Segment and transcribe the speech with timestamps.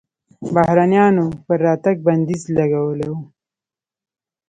[0.53, 3.15] بهرنیانو پر راتګ بندیز لګولی و.